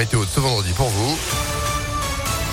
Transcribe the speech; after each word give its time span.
météo 0.00 0.24
de 0.24 0.30
ce 0.30 0.40
vendredi 0.40 0.72
pour 0.72 0.88
vous. 0.88 1.59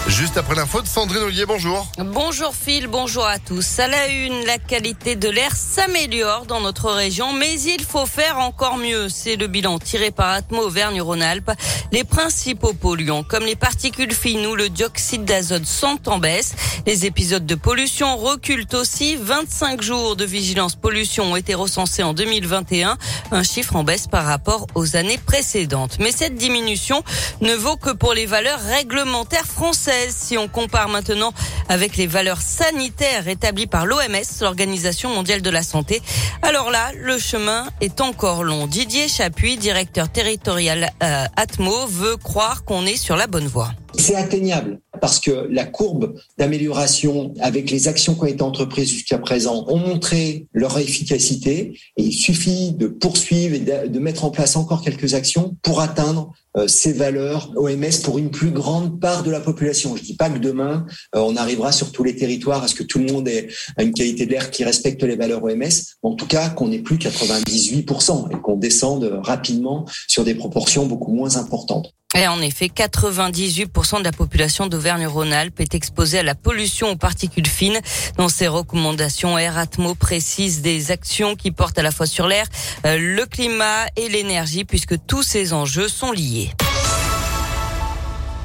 Juste 0.08 0.38
après 0.38 0.56
l'info 0.56 0.82
de 0.82 0.88
Sandrine 0.88 1.24
Ollier, 1.24 1.46
bonjour. 1.46 1.86
Bonjour 1.98 2.56
Phil, 2.56 2.88
bonjour 2.88 3.26
à 3.26 3.40
tous. 3.40 3.80
À 3.80 3.88
la 3.88 4.08
une, 4.08 4.46
la 4.46 4.58
qualité 4.58 5.18
de 5.18 5.28
l'air 5.28 5.54
s'améliore 5.54 6.46
dans 6.46 6.62
notre 6.62 6.92
région, 6.92 7.34
mais 7.34 7.60
il 7.60 7.84
faut 7.84 8.06
faire 8.06 8.40
encore 8.40 8.78
mieux. 8.78 9.10
C'est 9.10 9.36
le 9.36 9.48
bilan 9.48 9.80
tiré 9.80 10.12
par 10.12 10.32
Atmo 10.32 10.62
Auvergne-Rhône-Alpes. 10.62 11.52
Les 11.92 12.06
principaux 12.06 12.74
polluants, 12.74 13.24
comme 13.24 13.44
les 13.44 13.58
particules 13.58 14.14
fines 14.14 14.46
ou 14.48 14.56
le 14.56 14.70
dioxyde 14.70 15.26
d'azote, 15.26 15.66
sont 15.66 16.00
en 16.08 16.20
baisse. 16.20 16.56
Les 16.86 17.06
épisodes 17.06 17.46
de 17.46 17.56
pollution 17.56 18.16
reculent 18.16 18.66
aussi. 18.74 19.18
25 19.18 19.82
jours 19.82 20.16
de 20.16 20.24
vigilance 20.24 20.76
pollution 20.76 21.34
ont 21.34 21.36
été 21.36 21.54
recensés 21.54 22.04
en 22.04 22.14
2021, 22.14 22.98
un 23.32 23.44
chiffre 23.44 23.76
en 23.76 23.84
baisse 23.84 24.08
par 24.08 24.26
rapport 24.26 24.68
aux 24.74 24.96
années 24.96 25.20
précédentes. 25.20 25.98
Mais 26.00 26.12
cette 26.12 26.36
diminution 26.36 27.04
ne 27.42 27.54
vaut 27.54 27.76
que 27.76 27.92
pour 27.92 28.14
les 28.14 28.26
valeurs 28.26 28.62
réglementaires 28.62 29.46
françaises 29.46 29.97
si 30.10 30.38
on 30.38 30.48
compare 30.48 30.90
maintenant 30.90 31.34
avec 31.70 31.98
les 31.98 32.08
valeurs 32.08 32.42
sanitaires 32.42 33.28
établies 33.28 33.68
par 33.68 33.86
l'OMS, 33.86 34.42
l'Organisation 34.42 35.10
mondiale 35.10 35.42
de 35.42 35.50
la 35.50 35.64
santé. 35.64 36.02
Alors 36.42 36.72
là, 36.72 36.92
le 36.96 37.18
chemin 37.18 37.68
est 37.82 38.02
encore 38.02 38.44
long. 38.44 38.68
Didier 38.68 39.08
Chapuis, 39.08 39.58
directeur 39.58 40.10
territorial 40.10 40.90
euh, 41.04 41.26
Atmo, 41.36 41.88
veut 41.88 42.18
croire 42.18 42.64
qu'on 42.64 42.86
est 42.86 42.98
sur 42.98 43.16
la 43.16 43.28
bonne 43.28 43.48
voie. 43.48 43.72
C'est 43.98 44.16
atteignable 44.16 44.80
parce 45.00 45.20
que 45.20 45.48
la 45.50 45.66
courbe 45.66 46.16
d'amélioration 46.38 47.34
avec 47.40 47.72
les 47.72 47.88
actions 47.88 48.16
qui 48.16 48.22
ont 48.22 48.26
été 48.26 48.42
entreprises 48.42 48.90
jusqu'à 48.90 49.18
présent 49.18 49.66
ont 49.68 49.78
montré 49.78 50.48
leur 50.54 50.78
efficacité 50.78 51.80
et 51.98 52.04
il 52.04 52.14
suffit 52.14 52.72
de 52.74 52.88
poursuivre 52.88 53.56
et 53.56 53.88
de 53.88 54.00
mettre 54.00 54.26
en 54.26 54.32
place 54.32 54.56
encore 54.56 54.82
quelques 54.82 55.14
actions 55.14 55.56
pour 55.62 55.82
atteindre 55.82 56.32
euh, 56.58 56.68
ces 56.68 56.94
valeurs 56.94 57.52
OMS 57.56 58.02
pour 58.04 58.18
une 58.18 58.32
plus 58.32 58.52
grande 58.52 59.00
part 59.00 59.24
de 59.24 59.30
la 59.30 59.40
population. 59.40 59.96
Je 59.96 60.04
dis 60.04 60.16
pas 60.16 60.30
que 60.30 60.40
demain 60.40 60.86
euh, 61.16 61.20
on 61.20 61.36
arrivera 61.36 61.72
sur 61.72 61.92
tous 61.92 62.04
les 62.04 62.16
territoires 62.16 62.64
à 62.64 62.68
ce 62.68 62.76
que 62.76 62.84
tout 62.84 63.00
le 63.00 63.06
monde 63.06 63.28
ait 63.28 63.48
une 63.80 63.94
qualité 63.94 64.26
de 64.26 64.32
l'air 64.32 64.50
qui 64.50 64.64
respecte 64.64 65.04
les 65.04 65.16
valeurs 65.16 65.44
OMS, 65.44 65.64
en 66.02 66.16
tout 66.16 66.28
cas 66.28 66.50
qu'on 66.50 66.70
n'ait 66.70 66.80
plus 66.80 66.98
98% 66.98 68.32
et 68.32 68.42
qu'on 68.42 68.56
descende 68.56 69.20
rapidement 69.24 69.86
sur 70.08 70.24
des 70.24 70.36
proportions 70.36 70.86
beaucoup 70.86 71.14
moins 71.14 71.38
importantes. 71.38 71.94
Et 72.18 72.28
en 72.28 72.42
effet, 72.42 72.66
98% 72.66 74.00
de 74.00 74.04
la 74.04 74.12
population 74.12 74.66
d'Auvergne-Rhône-Alpes 74.66 75.60
est 75.60 75.76
exposée 75.76 76.18
à 76.18 76.24
la 76.24 76.34
pollution 76.34 76.90
aux 76.90 76.96
particules 76.96 77.48
fines. 77.48 77.80
Dans 78.18 78.28
ses 78.28 78.48
recommandations, 78.48 79.38
Air 79.38 79.56
Atmo 79.56 79.94
précise 79.94 80.62
des 80.64 80.90
actions 80.90 81.36
qui 81.36 81.52
portent 81.52 81.78
à 81.78 81.84
la 81.84 81.92
fois 81.92 82.08
sur 82.08 82.28
l'air, 82.28 82.48
euh, 82.88 82.98
le 82.98 83.26
climat 83.28 83.86
et 83.98 84.10
l'énergie, 84.10 84.66
puisque 84.66 84.96
tous 85.06 85.22
ces 85.22 85.54
enjeux 85.54 85.90
sont 85.90 86.12
liés. 86.12 86.50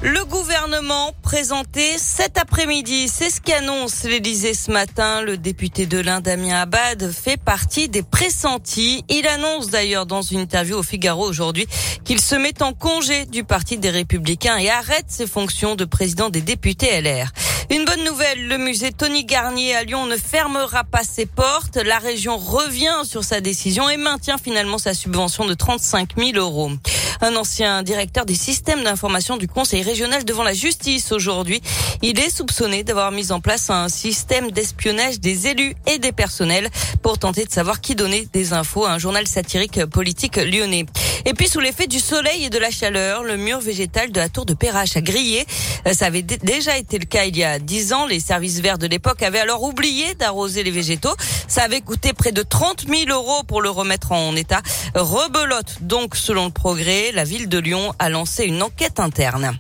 Le 0.05 0.25
gouvernement 0.25 1.13
présenté 1.23 1.97
cet 1.97 2.37
après-midi, 2.37 3.07
c'est 3.07 3.31
ce 3.31 3.41
qu'annonce 3.41 4.03
l'Élysée 4.03 4.53
ce 4.53 4.73
matin. 4.73 5.23
Le 5.23 5.37
député 5.37 5.87
de 5.87 5.99
l'Inde, 5.99 6.25
Damien 6.25 6.63
Abad, 6.63 7.13
fait 7.13 7.37
partie 7.37 7.89
des 7.89 8.03
pressentis. 8.03 9.05
Il 9.09 9.29
annonce 9.29 9.71
d'ailleurs 9.71 10.07
dans 10.07 10.23
une 10.23 10.41
interview 10.41 10.77
au 10.77 10.83
Figaro 10.83 11.25
aujourd'hui 11.25 11.69
qu'il 12.05 12.21
se 12.21 12.35
met 12.35 12.65
en 12.65 12.73
congé 12.73 13.27
du 13.27 13.45
Parti 13.45 13.79
des 13.79 13.91
Républicains 13.91 14.57
et 14.57 14.71
arrête 14.71 15.07
ses 15.07 15.29
fonctions 15.29 15.77
de 15.77 15.85
président 15.85 16.31
des 16.31 16.41
députés 16.41 17.01
LR. 17.01 17.31
Une 17.71 17.85
bonne 17.85 18.03
nouvelle, 18.05 18.49
le 18.49 18.59
musée 18.59 18.91
Tony 18.91 19.25
Garnier 19.25 19.77
à 19.77 19.85
Lyon 19.85 20.07
ne 20.07 20.17
fermera 20.17 20.83
pas 20.83 21.05
ses 21.05 21.27
portes. 21.27 21.77
La 21.77 21.99
région 21.99 22.39
revient 22.39 23.03
sur 23.05 23.23
sa 23.23 23.41
décision 23.41 23.89
et 23.89 23.97
maintient 23.97 24.37
finalement 24.37 24.79
sa 24.79 24.95
subvention 24.95 25.47
de 25.47 25.55
35 25.55 26.19
000 26.19 26.33
euros. 26.39 26.73
Un 27.25 27.37
ancien 27.37 27.85
directeur 27.85 28.27
des 28.27 28.35
systèmes 28.35 28.83
d'information 28.83 29.37
du 29.37 29.47
Conseil 29.47 29.83
régional 29.83 30.25
devant 30.25 30.43
la 30.43 30.55
justice 30.55 31.13
aujourd'hui. 31.13 31.63
Il 32.03 32.19
est 32.19 32.37
soupçonné 32.37 32.83
d'avoir 32.83 33.13
mis 33.13 33.31
en 33.31 33.41
place 33.41 33.71
un 33.71 33.89
système 33.89 34.51
d'espionnage 34.51 35.21
des 35.21 35.47
élus 35.47 35.77
et 35.87 36.01
des 36.01 36.11
personnels 36.11 36.69
pour 37.01 37.21
tenter 37.21 37.45
de 37.45 37.53
savoir 37.53 37.81
qui 37.81 37.95
donnait 37.95 38.27
des 38.33 38.55
infos 38.55 38.87
à 38.87 38.91
un 38.91 38.99
journal 38.99 39.29
satirique 39.29 39.85
politique 39.87 40.37
lyonnais. 40.37 40.85
Et 41.25 41.35
puis 41.35 41.47
sous 41.47 41.61
l'effet 41.61 41.87
du 41.87 42.01
soleil 42.01 42.45
et 42.45 42.51
de 42.51 42.59
la 42.59 42.73
chaleur, 42.73 43.23
le 43.23 43.37
mur 43.37 43.61
végétal 43.61 44.11
de 44.11 44.19
la 44.19 44.29
tour 44.29 44.45
de 44.45 44.55
Perrache 44.55 44.97
a 44.97 45.01
grillé. 45.01 45.47
Euh, 45.87 45.93
ça 45.93 46.07
avait 46.07 46.23
déjà 46.23 46.77
été 46.77 46.99
le 46.99 47.05
cas 47.05 47.27
il 47.27 47.37
y 47.37 47.45
a 47.45 47.61
dix 47.61 47.93
ans. 47.93 48.07
Les 48.07 48.19
services 48.19 48.59
verts 48.59 48.79
de 48.79 48.89
l'époque 48.89 49.23
avaient 49.23 49.39
alors 49.39 49.63
oublié 49.63 50.15
d'arroser 50.15 50.65
les 50.65 50.73
végétaux. 50.73 51.15
Ça 51.47 51.63
avait 51.63 51.83
coûté 51.83 52.13
près 52.15 52.33
de 52.33 52.43
30 52.43 52.87
000 52.89 53.11
euros 53.11 53.45
pour 53.45 53.63
le 53.63 53.71
remettre 53.71 54.11
en 54.11 54.35
état. 54.35 54.63
Rebelote 54.97 55.77
donc 55.83 56.17
selon 56.17 56.47
le 56.47 56.51
progrès 56.51 57.12
la 57.13 57.25
ville 57.25 57.49
de 57.49 57.59
Lyon 57.59 57.93
a 57.99 58.09
lancé 58.09 58.45
une 58.45 58.63
enquête 58.63 58.99
interne. 58.99 59.57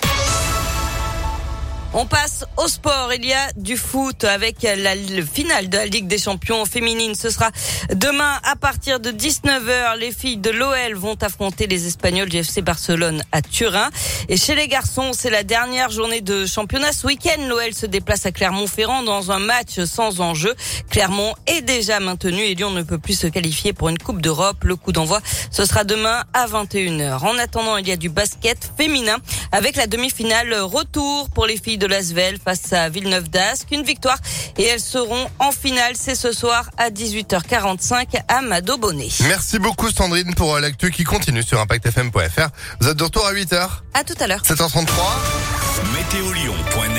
On 1.95 2.07
passe 2.07 2.47
au 2.57 2.69
sport. 2.69 3.13
Il 3.13 3.27
y 3.27 3.35
a 3.35 3.53
du 3.55 3.77
foot 3.77 4.25
avec 4.25 4.63
la 4.63 4.95
le 4.95 5.23
finale 5.23 5.69
de 5.69 5.77
la 5.77 5.85
Ligue 5.85 6.07
des 6.07 6.17
Champions 6.17 6.65
féminine. 6.65 7.15
Ce 7.15 7.29
sera 7.29 7.51
demain 7.93 8.41
à 8.45 8.57
partir 8.57 8.99
de 8.99 9.11
19h. 9.11 9.99
Les 9.99 10.11
filles 10.11 10.39
de 10.39 10.49
l'OL 10.49 10.95
vont 10.95 11.17
affronter 11.21 11.67
les 11.67 11.87
Espagnols 11.87 12.31
du 12.31 12.39
FC 12.39 12.63
Barcelone 12.63 13.23
à 13.31 13.43
Turin. 13.43 13.91
Et 14.31 14.39
chez 14.39 14.55
les 14.55 14.69
garçons, 14.69 15.11
c'est 15.13 15.29
la 15.29 15.43
dernière 15.43 15.91
journée 15.91 16.23
de 16.23 16.47
championnat. 16.47 16.93
Ce 16.93 17.07
week-end, 17.07 17.47
l'OL 17.47 17.75
se 17.75 17.85
déplace 17.85 18.25
à 18.25 18.33
Clermont-Ferrand 18.33 19.03
dans 19.03 19.31
un 19.31 19.39
match 19.39 19.85
sans 19.85 20.23
enjeu. 20.23 20.55
Clermont 20.89 21.35
est 21.47 21.61
déjà 21.61 22.01
maintenu 22.01 22.41
et 22.41 22.55
Lyon 22.55 22.71
ne 22.71 22.83
peut 22.83 22.99
plus 22.99 23.19
se 23.19 23.27
qualifier 23.27 23.75
pour 23.75 23.91
une 23.91 23.99
Coupe 23.99 24.23
d'Europe. 24.23 24.65
Le 24.65 24.77
coup 24.77 24.93
d'envoi, 24.93 25.21
ce 25.51 25.67
sera 25.67 25.85
demain 25.85 26.25
à 26.33 26.47
21h. 26.47 27.19
En 27.19 27.37
attendant, 27.37 27.77
il 27.77 27.87
y 27.87 27.93
a 27.93 27.97
du 27.97 28.09
basket 28.09 28.73
féminin 28.79 29.19
avec 29.53 29.77
la 29.77 29.87
demi-finale 29.87 30.55
retour 30.55 31.31
pour 31.31 31.47
les 31.47 31.57
filles 31.57 31.79
de 31.79 31.87
l'Asvel 31.87 32.39
face 32.43 32.73
à 32.73 32.89
Villeneuve 32.89 33.29
d'Ascq. 33.29 33.71
Une 33.71 33.85
victoire 33.85 34.19
et 34.59 34.65
elles 34.65 34.81
seront 34.81 35.29
en 35.39 35.53
finale. 35.53 35.93
C'est 35.95 36.15
ce 36.15 36.33
soir 36.33 36.71
à 36.79 36.91
18h45 36.91 38.23
à 38.29 38.43
Mado 38.43 38.77
Bonnet. 38.79 39.09
Merci 39.29 39.59
beaucoup 39.59 39.91
Sandrine 39.91 40.35
pour 40.35 40.55
euh, 40.55 40.61
l'actu 40.61 40.91
qui 40.91 41.05
continue 41.05 41.43
sur 41.43 41.61
ImpactFM.fr. 41.61 42.49
Vous 42.81 42.89
êtes 42.89 42.97
de 42.97 43.05
retour 43.05 43.27
à 43.27 43.33
8h. 43.33 43.69
À 43.95 44.05
tout 44.05 44.15
à 44.21 44.27
l'heure. 44.27 44.43
7h33. 44.43 44.89
Météolion.net 45.95 46.93